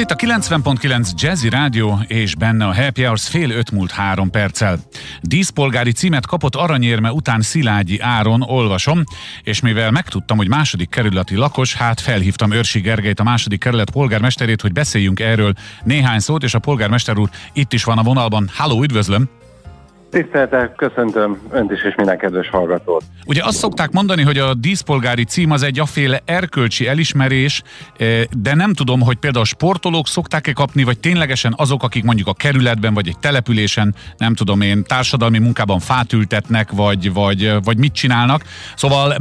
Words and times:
itt 0.00 0.10
a 0.10 0.14
90.9 0.14 1.10
Jazzy 1.14 1.48
Rádió, 1.48 2.00
és 2.06 2.34
benne 2.34 2.66
a 2.66 2.74
Happy 2.74 3.02
Hours 3.02 3.28
fél 3.28 3.50
öt 3.50 3.70
múlt 3.70 3.90
három 3.90 4.30
perccel. 4.30 4.78
Díszpolgári 5.20 5.92
címet 5.92 6.26
kapott 6.26 6.54
aranyérme 6.54 7.12
után 7.12 7.40
Szilágyi 7.40 8.00
Áron, 8.00 8.42
olvasom, 8.42 9.02
és 9.42 9.60
mivel 9.60 9.90
megtudtam, 9.90 10.36
hogy 10.36 10.48
második 10.48 10.88
kerületi 10.88 11.34
lakos, 11.34 11.74
hát 11.74 12.00
felhívtam 12.00 12.52
Őrsi 12.52 12.80
Gergelyt, 12.80 13.20
a 13.20 13.22
második 13.22 13.60
kerület 13.60 13.90
polgármesterét, 13.90 14.60
hogy 14.60 14.72
beszéljünk 14.72 15.20
erről 15.20 15.52
néhány 15.84 16.18
szót, 16.18 16.42
és 16.42 16.54
a 16.54 16.58
polgármester 16.58 17.18
úr 17.18 17.30
itt 17.52 17.72
is 17.72 17.84
van 17.84 17.98
a 17.98 18.02
vonalban. 18.02 18.50
Halló, 18.52 18.82
üdvözlöm! 18.82 19.39
Tiszteltel, 20.10 20.74
köszöntöm 20.76 21.38
Önt 21.50 21.70
is 21.72 21.82
és 21.82 21.94
minden 21.94 22.18
kedves 22.18 22.48
hallgatót. 22.48 23.04
Ugye 23.26 23.44
azt 23.44 23.56
szokták 23.56 23.90
mondani, 23.90 24.22
hogy 24.22 24.38
a 24.38 24.54
díszpolgári 24.54 25.24
cím 25.24 25.50
az 25.50 25.62
egy 25.62 25.80
aféle 25.80 26.20
erkölcsi 26.24 26.86
elismerés, 26.86 27.62
eh, 27.96 28.22
de 28.38 28.54
nem 28.54 28.72
tudom, 28.72 29.00
hogy 29.00 29.16
például 29.16 29.44
sportolók 29.44 30.06
szokták-e 30.06 30.52
kapni, 30.52 30.84
vagy 30.84 31.00
ténylegesen 31.00 31.54
azok, 31.56 31.82
akik 31.82 32.04
mondjuk 32.04 32.28
a 32.28 32.32
kerületben, 32.32 32.94
vagy 32.94 33.08
egy 33.08 33.18
településen, 33.18 33.94
nem 34.16 34.34
tudom 34.34 34.60
én, 34.60 34.84
társadalmi 34.84 35.38
munkában 35.38 35.78
fát 35.78 36.12
ültetnek, 36.12 36.70
vagy, 36.70 37.12
vagy, 37.12 37.54
vagy 37.64 37.78
mit 37.78 37.92
csinálnak. 37.92 38.42
Szóval 38.76 39.16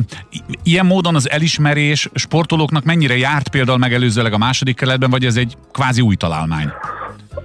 ilyen 0.63 0.85
módon 0.85 1.15
az 1.15 1.29
elismerés 1.29 2.09
sportolóknak 2.13 2.83
mennyire 2.83 3.17
járt 3.17 3.49
például 3.49 3.77
megelőzőleg 3.77 4.33
a 4.33 4.37
második 4.37 4.75
kerületben, 4.75 5.09
vagy 5.09 5.25
ez 5.25 5.35
egy 5.35 5.57
kvázi 5.71 6.01
új 6.01 6.15
találmány? 6.15 6.69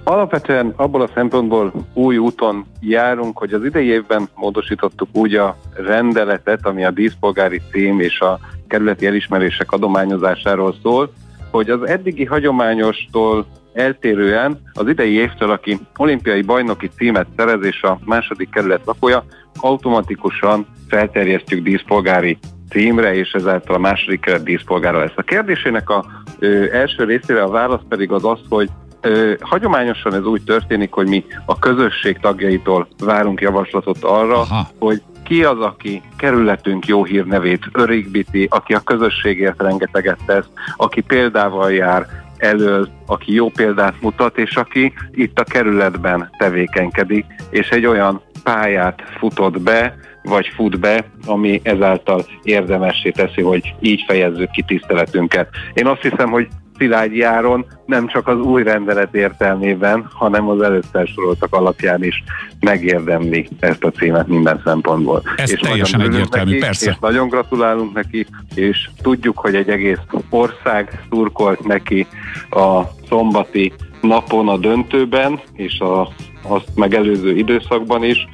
Alapvetően 0.07 0.73
abból 0.75 1.01
a 1.01 1.09
szempontból 1.13 1.73
új 1.93 2.17
úton 2.17 2.65
járunk, 2.79 3.37
hogy 3.37 3.53
az 3.53 3.63
idei 3.63 3.87
évben 3.87 4.27
módosítottuk 4.35 5.09
úgy 5.13 5.35
a 5.35 5.57
rendeletet, 5.75 6.65
ami 6.65 6.85
a 6.85 6.91
díszpolgári 6.91 7.61
cím 7.71 7.99
és 7.99 8.19
a 8.19 8.39
kerületi 8.67 9.05
elismerések 9.05 9.71
adományozásáról 9.71 10.75
szól, 10.81 11.13
hogy 11.51 11.69
az 11.69 11.87
eddigi 11.87 12.25
hagyományostól 12.25 13.45
eltérően 13.73 14.59
az 14.73 14.87
idei 14.87 15.13
évtől, 15.13 15.51
aki 15.51 15.79
olimpiai 15.97 16.41
bajnoki 16.41 16.89
címet 16.95 17.27
szerez 17.37 17.65
és 17.65 17.81
a 17.81 17.99
második 18.05 18.49
kerület 18.49 18.85
lakója, 18.85 19.23
automatikusan 19.59 20.67
felterjesztjük 20.87 21.63
díszpolgári 21.63 22.37
címre, 22.69 23.15
és 23.15 23.31
ezáltal 23.31 23.75
a 23.75 23.79
második 23.79 24.19
kerület 24.19 24.43
díszpolgára 24.43 24.99
lesz. 24.99 25.13
A 25.15 25.21
kérdésének 25.21 25.89
a 25.89 26.05
ö, 26.39 26.73
első 26.73 27.03
részére 27.03 27.43
a 27.43 27.49
válasz 27.49 27.83
pedig 27.89 28.11
az 28.11 28.25
az, 28.25 28.39
hogy 28.49 28.69
Ö, 29.05 29.33
hagyományosan 29.39 30.13
ez 30.13 30.25
úgy 30.25 30.43
történik, 30.43 30.91
hogy 30.93 31.07
mi 31.07 31.25
a 31.45 31.59
közösség 31.59 32.19
tagjaitól 32.19 32.87
várunk 32.99 33.41
javaslatot 33.41 34.03
arra, 34.03 34.39
Aha. 34.39 34.67
hogy 34.79 35.01
ki 35.23 35.43
az, 35.43 35.59
aki 35.59 36.01
kerületünk 36.17 36.87
jó 36.87 37.03
hírnevét 37.03 37.65
örégbíti, 37.71 38.47
aki 38.51 38.73
a 38.73 38.79
közösségért 38.79 39.61
rengeteget 39.61 40.19
tesz, 40.25 40.45
aki 40.75 41.01
példával 41.01 41.73
jár, 41.73 42.05
elől, 42.37 42.87
aki 43.05 43.33
jó 43.33 43.49
példát 43.49 44.01
mutat, 44.01 44.37
és 44.37 44.55
aki 44.55 44.93
itt 45.11 45.39
a 45.39 45.43
kerületben 45.43 46.29
tevékenykedik, 46.37 47.25
és 47.49 47.69
egy 47.69 47.85
olyan 47.85 48.21
pályát 48.43 49.01
futott 49.17 49.61
be, 49.61 49.95
vagy 50.23 50.47
fut 50.55 50.79
be, 50.79 51.05
ami 51.25 51.61
ezáltal 51.63 52.25
érdemessé 52.43 53.09
teszi, 53.09 53.41
hogy 53.41 53.75
így 53.79 54.03
fejezzük 54.07 54.51
ki 54.51 54.63
tiszteletünket. 54.67 55.49
Én 55.73 55.87
azt 55.87 56.01
hiszem, 56.01 56.29
hogy 56.29 56.47
Szilágyi 56.77 57.21
Áron 57.21 57.65
nem 57.85 58.07
csak 58.07 58.27
az 58.27 58.39
új 58.39 58.63
rendelet 58.63 59.15
értelmében, 59.15 60.09
hanem 60.13 60.49
az 60.49 60.61
előtt 60.61 60.85
felsoroltak 60.91 61.53
alapján 61.53 62.03
is 62.03 62.23
megérdemli 62.59 63.47
ezt 63.59 63.83
a 63.83 63.91
címet 63.91 64.27
minden 64.27 64.61
szempontból. 64.65 65.21
Ez 65.35 65.51
és 65.51 65.59
teljesen 65.59 66.01
egyértelmű, 66.01 66.49
neki, 66.49 66.61
persze. 66.61 66.89
És 66.89 66.97
nagyon 66.99 67.27
gratulálunk 67.27 67.93
neki, 67.93 68.25
és 68.55 68.89
tudjuk, 69.01 69.37
hogy 69.37 69.55
egy 69.55 69.69
egész 69.69 69.99
ország 70.29 71.01
szurkolt 71.09 71.65
neki 71.65 72.07
a 72.49 72.81
szombati 73.07 73.73
napon 74.01 74.47
a 74.47 74.57
döntőben, 74.57 75.39
és 75.53 75.79
a, 75.79 76.01
azt 76.41 76.69
megelőző 76.75 77.35
időszakban 77.35 78.03
is, 78.03 78.27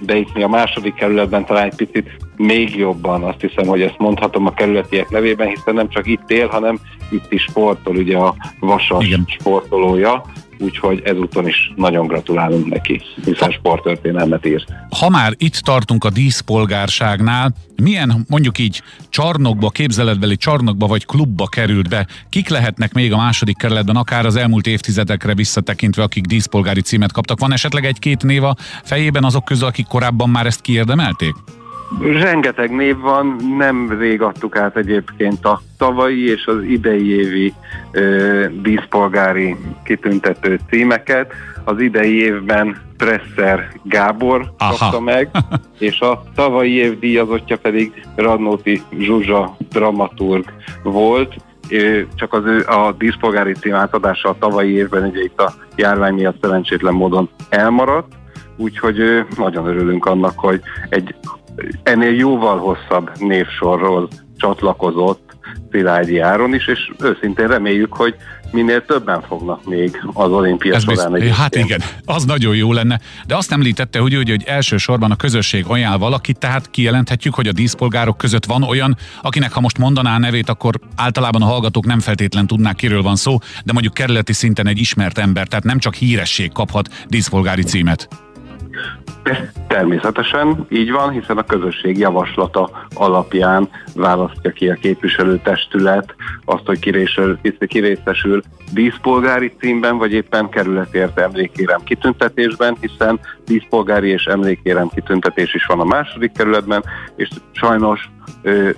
de 0.00 0.16
itt 0.16 0.34
mi 0.34 0.42
a 0.42 0.48
második 0.48 0.94
kerületben 0.94 1.44
talán 1.44 1.64
egy 1.64 1.76
picit 1.76 2.10
még 2.36 2.76
jobban 2.76 3.22
azt 3.22 3.40
hiszem, 3.40 3.66
hogy 3.66 3.82
ezt 3.82 3.98
mondhatom 3.98 4.46
a 4.46 4.54
kerületiek 4.54 5.10
nevében, 5.10 5.48
hiszen 5.48 5.74
nem 5.74 5.88
csak 5.88 6.06
itt 6.06 6.30
él, 6.30 6.46
hanem 6.46 6.78
itt 7.10 7.32
is 7.32 7.42
sportol, 7.42 7.96
ugye 7.96 8.16
a 8.16 8.34
Vasas 8.60 9.06
Igen. 9.06 9.24
sportolója, 9.26 10.24
úgyhogy 10.58 11.02
ezúton 11.04 11.48
is 11.48 11.72
nagyon 11.76 12.06
gratulálunk 12.06 12.66
neki, 12.68 13.02
hiszen 13.24 13.50
sporttörténelmet 13.50 14.46
írt. 14.46 14.72
Ha 14.98 15.08
már 15.08 15.32
itt 15.36 15.54
tartunk 15.54 16.04
a 16.04 16.10
díszpolgárságnál, 16.10 17.52
milyen 17.82 18.24
mondjuk 18.28 18.58
így 18.58 18.82
csarnokba, 19.08 19.68
képzeletbeli 19.68 20.36
csarnokba 20.36 20.86
vagy 20.86 21.06
klubba 21.06 21.46
került 21.46 21.88
be? 21.88 22.06
Kik 22.28 22.48
lehetnek 22.48 22.92
még 22.92 23.12
a 23.12 23.16
második 23.16 23.56
kerületben, 23.56 23.96
akár 23.96 24.26
az 24.26 24.36
elmúlt 24.36 24.66
évtizedekre 24.66 25.34
visszatekintve, 25.34 26.02
akik 26.02 26.24
díszpolgári 26.24 26.80
címet 26.80 27.12
kaptak? 27.12 27.38
Van 27.38 27.52
esetleg 27.52 27.84
egy-két 27.84 28.22
név 28.22 28.44
a 28.44 28.56
fejében 28.82 29.24
azok 29.24 29.44
közül, 29.44 29.66
akik 29.66 29.86
korábban 29.86 30.30
már 30.30 30.46
ezt 30.46 30.60
kiérdemelték? 30.60 31.34
Rengeteg 32.00 32.70
név 32.74 32.98
van, 32.98 33.36
nem 33.56 33.98
rég 33.98 34.22
adtuk 34.22 34.56
át 34.56 34.76
egyébként 34.76 35.44
a 35.44 35.60
tavalyi 35.78 36.28
és 36.28 36.46
az 36.46 36.62
idei 36.62 37.16
évi 37.16 37.54
ö, 37.92 38.46
díszpolgári 38.62 39.56
kitüntető 39.84 40.58
címeket. 40.70 41.32
Az 41.64 41.80
idei 41.80 42.22
évben 42.22 42.76
Presser 42.96 43.68
Gábor 43.82 44.52
Aha. 44.58 44.76
kapta 44.78 45.00
meg, 45.00 45.30
és 45.78 46.00
a 46.00 46.22
tavalyi 46.34 46.72
év 46.72 46.98
díjazottja 46.98 47.56
pedig 47.58 48.06
Radnóti 48.16 48.82
Zsuzsa 48.98 49.56
dramaturg 49.70 50.44
volt, 50.82 51.34
csak 52.14 52.32
az 52.32 52.44
ő 52.44 52.64
a 52.66 52.92
díszpolgári 52.98 53.52
cím 53.52 53.74
átadása 53.74 54.28
a 54.28 54.36
tavalyi 54.38 54.72
évben 54.72 55.04
ugye 55.04 55.20
itt 55.22 55.40
a 55.40 55.52
járvány 55.76 56.14
miatt 56.14 56.42
szerencsétlen 56.42 56.94
módon 56.94 57.28
elmaradt, 57.48 58.12
úgyhogy 58.56 59.24
nagyon 59.36 59.66
örülünk 59.66 60.06
annak, 60.06 60.38
hogy 60.38 60.60
egy 60.88 61.14
ennél 61.82 62.14
jóval 62.14 62.58
hosszabb 62.58 63.10
névsorról 63.18 64.08
csatlakozott 64.36 65.28
Szilágyi 65.70 66.18
Áron 66.18 66.54
is, 66.54 66.66
és 66.66 66.92
őszintén 67.00 67.46
reméljük, 67.46 67.92
hogy 67.92 68.14
minél 68.50 68.84
többen 68.84 69.22
fognak 69.22 69.64
még 69.64 70.02
az 70.12 70.30
olimpia 70.30 70.74
Ez 70.74 70.82
során. 70.82 71.12
Biz, 71.12 71.36
hát 71.36 71.56
igen, 71.56 71.80
az 72.04 72.24
nagyon 72.24 72.56
jó 72.56 72.72
lenne. 72.72 73.00
De 73.26 73.36
azt 73.36 73.52
említette, 73.52 73.98
hogy, 73.98 74.14
hogy, 74.14 74.28
hogy 74.28 74.42
elsősorban 74.46 75.10
a 75.10 75.16
közösség 75.16 75.64
ajánl 75.68 75.98
valakit, 75.98 76.38
tehát 76.38 76.70
kijelenthetjük, 76.70 77.34
hogy 77.34 77.46
a 77.46 77.52
díszpolgárok 77.52 78.16
között 78.16 78.44
van 78.44 78.62
olyan, 78.62 78.96
akinek 79.22 79.52
ha 79.52 79.60
most 79.60 79.78
mondaná 79.78 80.14
a 80.14 80.18
nevét, 80.18 80.48
akkor 80.48 80.74
általában 80.96 81.42
a 81.42 81.46
hallgatók 81.46 81.86
nem 81.86 82.00
feltétlen 82.00 82.46
tudnák, 82.46 82.76
kiről 82.76 83.02
van 83.02 83.16
szó, 83.16 83.38
de 83.64 83.72
mondjuk 83.72 83.94
kerületi 83.94 84.32
szinten 84.32 84.66
egy 84.66 84.78
ismert 84.78 85.18
ember, 85.18 85.46
tehát 85.46 85.64
nem 85.64 85.78
csak 85.78 85.94
híresség 85.94 86.52
kaphat 86.52 86.88
díszpolgári 87.08 87.62
címet. 87.62 88.27
Ez 89.28 89.36
természetesen 89.66 90.66
így 90.68 90.90
van, 90.90 91.10
hiszen 91.10 91.38
a 91.38 91.42
közösség 91.42 91.98
javaslata 91.98 92.70
alapján 92.94 93.68
választja 93.94 94.50
ki 94.50 94.68
a 94.68 94.74
képviselőtestület 94.74 96.14
azt, 96.44 96.66
hogy 96.66 96.78
kirészesül 97.68 98.42
díszpolgári 98.72 99.52
címben, 99.60 99.98
vagy 99.98 100.12
éppen 100.12 100.48
kerületért 100.48 101.18
emlékérem 101.18 101.80
kitüntetésben, 101.84 102.76
hiszen 102.80 103.20
díszpolgári 103.44 104.08
és 104.08 104.24
emlékérem 104.24 104.88
kitüntetés 104.88 105.54
is 105.54 105.66
van 105.66 105.80
a 105.80 105.84
második 105.84 106.32
kerületben, 106.32 106.84
és 107.16 107.28
sajnos 107.52 108.10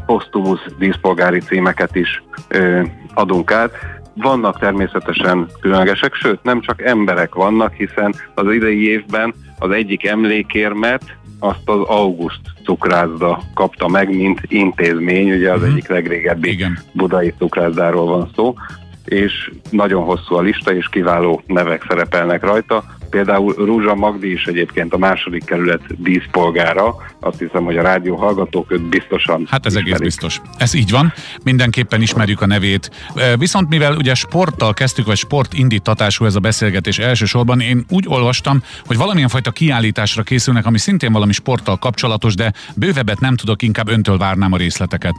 posztumusz 0.06 0.64
díszpolgári 0.78 1.38
címeket 1.38 1.94
is 1.94 2.22
ö, 2.48 2.82
adunk 3.14 3.52
át. 3.52 3.72
Vannak 4.14 4.58
természetesen 4.58 5.48
különlegesek, 5.60 6.14
sőt 6.14 6.42
nem 6.42 6.60
csak 6.60 6.82
emberek 6.82 7.34
vannak, 7.34 7.72
hiszen 7.72 8.14
az 8.34 8.52
idei 8.52 8.88
évben 8.88 9.34
az 9.58 9.70
egyik 9.70 10.06
emlékérmet 10.06 11.02
azt 11.38 11.68
az 11.68 11.80
August 11.80 12.40
cukrászda 12.64 13.42
kapta 13.54 13.88
meg, 13.88 14.16
mint 14.16 14.40
intézmény, 14.48 15.30
ugye 15.30 15.50
az 15.50 15.56
uh-huh. 15.56 15.72
egyik 15.72 15.88
legrégebbi 15.88 16.50
Igen. 16.50 16.78
budai 16.92 17.34
cukrászdáról 17.38 18.06
van 18.06 18.30
szó, 18.34 18.54
és 19.10 19.50
nagyon 19.70 20.04
hosszú 20.04 20.34
a 20.34 20.40
lista, 20.40 20.74
és 20.74 20.88
kiváló 20.90 21.42
nevek 21.46 21.84
szerepelnek 21.88 22.42
rajta. 22.42 22.84
Például 23.10 23.54
Rúzsa 23.54 23.94
Magdi 23.94 24.32
is 24.32 24.44
egyébként 24.44 24.92
a 24.92 24.98
második 24.98 25.44
kerület 25.44 26.02
díszpolgára. 26.02 26.94
Azt 27.20 27.38
hiszem, 27.38 27.64
hogy 27.64 27.76
a 27.76 27.82
rádió 27.82 28.16
hallgatók 28.16 28.72
őt 28.72 28.88
biztosan 28.88 29.46
Hát 29.50 29.66
ez 29.66 29.72
ismerik. 29.72 29.92
egész 29.94 30.04
biztos. 30.04 30.40
Ez 30.58 30.74
így 30.74 30.90
van. 30.90 31.12
Mindenképpen 31.44 32.02
ismerjük 32.02 32.40
a 32.40 32.46
nevét. 32.46 32.90
Viszont 33.38 33.68
mivel 33.68 33.96
ugye 33.96 34.14
sporttal 34.14 34.74
kezdtük, 34.74 35.06
vagy 35.06 35.16
sportindítatású 35.16 36.24
ez 36.24 36.34
a 36.34 36.40
beszélgetés 36.40 36.98
elsősorban, 36.98 37.60
én 37.60 37.84
úgy 37.88 38.04
olvastam, 38.08 38.62
hogy 38.86 38.96
valamilyen 38.96 39.28
fajta 39.28 39.50
kiállításra 39.50 40.22
készülnek, 40.22 40.66
ami 40.66 40.78
szintén 40.78 41.12
valami 41.12 41.32
sporttal 41.32 41.76
kapcsolatos, 41.76 42.34
de 42.34 42.52
bővebbet 42.76 43.20
nem 43.20 43.36
tudok, 43.36 43.62
inkább 43.62 43.88
öntől 43.88 44.18
várnám 44.18 44.52
a 44.52 44.56
részleteket. 44.56 45.14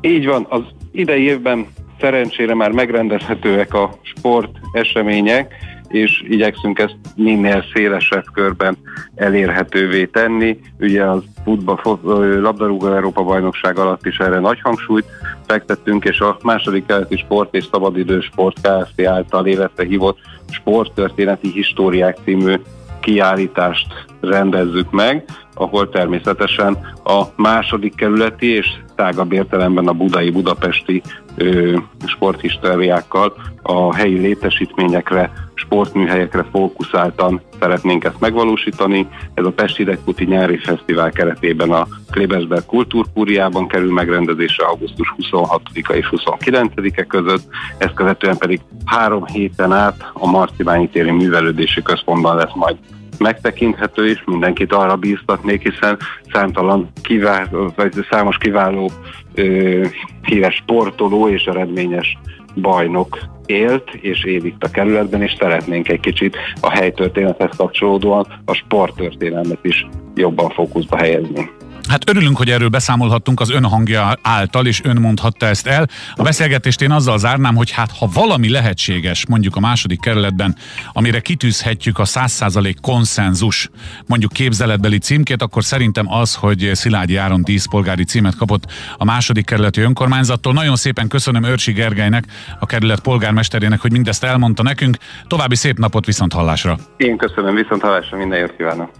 Így 0.00 0.26
van, 0.26 0.46
az 0.48 0.62
idei 0.92 1.22
évben 1.22 1.66
szerencsére 2.00 2.54
már 2.54 2.70
megrendezhetőek 2.70 3.74
a 3.74 3.98
sport 4.02 4.50
események, 4.72 5.54
és 5.88 6.24
igyekszünk 6.28 6.78
ezt 6.78 6.96
minél 7.16 7.64
szélesebb 7.74 8.24
körben 8.32 8.76
elérhetővé 9.14 10.04
tenni. 10.04 10.60
Ugye 10.80 11.04
az 11.04 11.22
futball, 11.44 12.40
labdarúgó 12.40 12.86
Európa 12.86 13.22
bajnokság 13.22 13.78
alatt 13.78 14.06
is 14.06 14.18
erre 14.18 14.38
nagy 14.38 14.60
hangsúlyt 14.60 15.06
fektettünk, 15.46 16.04
és 16.04 16.20
a 16.20 16.38
második 16.42 16.86
keleti 16.86 17.16
sport 17.16 17.54
és 17.54 17.68
szabadidős 17.70 18.24
sport 18.24 18.56
Kft. 18.60 19.06
által 19.06 19.46
életre 19.46 19.84
hívott 19.86 20.18
sporttörténeti 20.50 21.50
históriák 21.50 22.18
című 22.24 22.54
kiállítást 23.00 23.86
rendezzük 24.20 24.90
meg, 24.90 25.24
ahol 25.60 25.88
természetesen 25.88 26.78
a 27.04 27.22
második 27.36 27.94
kerületi 27.94 28.46
és 28.46 28.66
tágabb 28.94 29.32
értelemben 29.32 29.88
a 29.88 29.92
budai, 29.92 30.30
budapesti 30.30 31.02
ö, 31.36 31.76
sporthistóriákkal 32.06 33.34
a 33.62 33.94
helyi 33.94 34.18
létesítményekre, 34.18 35.32
sportműhelyekre 35.54 36.46
fókuszáltan 36.50 37.40
szeretnénk 37.60 38.04
ezt 38.04 38.20
megvalósítani. 38.20 39.08
Ez 39.34 39.44
a 39.44 39.52
Pesti 39.52 39.84
Dekputi 39.84 40.24
nyári 40.24 40.58
fesztivál 40.58 41.10
keretében 41.10 41.70
a 41.70 41.86
Klebesberg 42.10 42.66
Kultúrkúriában 42.66 43.68
kerül 43.68 43.92
megrendezésre 43.92 44.66
augusztus 44.66 45.14
26-a 45.18 45.92
és 45.92 46.08
29-e 46.10 47.04
között, 47.04 47.44
ezt 47.78 47.94
követően 47.94 48.36
pedig 48.36 48.60
három 48.84 49.26
héten 49.26 49.72
át 49.72 50.10
a 50.12 50.26
Marcibányi 50.26 50.88
téri 50.88 51.10
művelődési 51.10 51.82
központban 51.82 52.36
lesz 52.36 52.54
majd 52.54 52.76
megtekinthető, 53.20 54.08
és 54.08 54.22
mindenkit 54.26 54.72
arra 54.72 54.96
bíztatnék, 54.96 55.62
hiszen 55.62 55.98
számtalan 56.32 56.90
kiváló, 57.02 57.72
vagy 57.76 57.92
számos 58.10 58.36
kiváló 58.38 58.90
ö, 59.34 59.84
híres 60.22 60.54
sportoló 60.54 61.28
és 61.28 61.44
eredményes 61.44 62.18
bajnok 62.54 63.18
élt 63.46 63.90
és 63.90 64.24
él 64.24 64.44
itt 64.44 64.64
a 64.64 64.70
kerületben, 64.70 65.22
és 65.22 65.36
szeretnénk 65.38 65.88
egy 65.88 66.00
kicsit 66.00 66.36
a 66.60 66.70
helytörténethez 66.70 67.56
kapcsolódóan 67.56 68.26
a 68.44 68.54
sporttörténelmet 68.54 69.58
is 69.62 69.86
jobban 70.14 70.50
fókuszba 70.50 70.96
helyezni. 70.96 71.50
Hát 71.90 72.08
örülünk, 72.08 72.36
hogy 72.36 72.50
erről 72.50 72.68
beszámolhattunk 72.68 73.40
az 73.40 73.50
önhangja 73.50 74.18
által, 74.22 74.66
és 74.66 74.80
ön 74.84 74.96
mondhatta 74.96 75.46
ezt 75.46 75.66
el. 75.66 75.86
A 76.14 76.22
beszélgetést 76.22 76.82
én 76.82 76.90
azzal 76.90 77.18
zárnám, 77.18 77.54
hogy 77.54 77.70
hát 77.70 77.90
ha 77.98 78.08
valami 78.14 78.50
lehetséges, 78.50 79.26
mondjuk 79.26 79.56
a 79.56 79.60
második 79.60 80.00
kerületben, 80.00 80.56
amire 80.92 81.20
kitűzhetjük 81.20 81.98
a 81.98 82.04
100% 82.04 82.74
konszenzus, 82.80 83.70
mondjuk 84.06 84.32
képzeletbeli 84.32 84.98
címkét, 84.98 85.42
akkor 85.42 85.64
szerintem 85.64 86.12
az, 86.12 86.34
hogy 86.34 86.70
Szilágyi 86.74 87.16
Áron 87.16 87.42
10 87.42 87.68
polgári 87.70 88.04
címet 88.04 88.36
kapott 88.36 88.64
a 88.96 89.04
második 89.04 89.46
kerületi 89.46 89.80
önkormányzattól. 89.80 90.52
Nagyon 90.52 90.76
szépen 90.76 91.08
köszönöm 91.08 91.42
Örsi 91.42 91.72
Gergelynek, 91.72 92.24
a 92.60 92.66
kerület 92.66 93.00
polgármesterének, 93.00 93.80
hogy 93.80 93.92
mindezt 93.92 94.24
elmondta 94.24 94.62
nekünk. 94.62 94.96
További 95.26 95.54
szép 95.54 95.78
napot 95.78 96.06
viszont 96.06 96.32
hallásra. 96.32 96.76
Én 96.96 97.16
köszönöm, 97.16 97.54
viszont 97.54 97.82
hallásra, 97.82 98.16
minden 98.16 98.38
jót 98.38 98.56
kívánok. 98.56 98.90